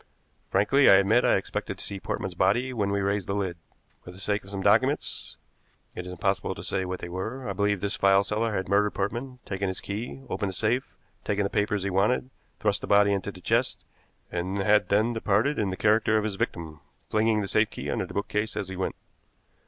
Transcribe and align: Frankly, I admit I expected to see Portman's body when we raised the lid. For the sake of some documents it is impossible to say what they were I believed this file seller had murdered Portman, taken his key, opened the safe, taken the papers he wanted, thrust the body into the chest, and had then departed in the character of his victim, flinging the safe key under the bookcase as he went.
Frankly, 0.49 0.89
I 0.89 0.95
admit 0.95 1.23
I 1.23 1.35
expected 1.35 1.77
to 1.77 1.83
see 1.85 1.99
Portman's 1.99 2.33
body 2.33 2.73
when 2.73 2.89
we 2.89 3.01
raised 3.01 3.27
the 3.27 3.35
lid. 3.35 3.55
For 4.03 4.09
the 4.09 4.17
sake 4.17 4.43
of 4.43 4.49
some 4.49 4.63
documents 4.63 5.37
it 5.93 6.07
is 6.07 6.11
impossible 6.11 6.55
to 6.55 6.63
say 6.63 6.85
what 6.85 7.01
they 7.01 7.07
were 7.07 7.47
I 7.47 7.53
believed 7.53 7.81
this 7.81 7.97
file 7.97 8.23
seller 8.23 8.55
had 8.55 8.67
murdered 8.67 8.95
Portman, 8.95 9.37
taken 9.45 9.67
his 9.67 9.79
key, 9.79 10.23
opened 10.27 10.49
the 10.49 10.53
safe, 10.53 10.95
taken 11.23 11.43
the 11.43 11.51
papers 11.51 11.83
he 11.83 11.91
wanted, 11.91 12.31
thrust 12.59 12.81
the 12.81 12.87
body 12.87 13.13
into 13.13 13.31
the 13.31 13.41
chest, 13.41 13.85
and 14.31 14.57
had 14.57 14.89
then 14.89 15.13
departed 15.13 15.59
in 15.59 15.69
the 15.69 15.77
character 15.77 16.17
of 16.17 16.23
his 16.23 16.33
victim, 16.33 16.79
flinging 17.07 17.41
the 17.41 17.47
safe 17.47 17.69
key 17.69 17.91
under 17.91 18.07
the 18.07 18.15
bookcase 18.15 18.57
as 18.57 18.69
he 18.69 18.75
went. 18.75 18.95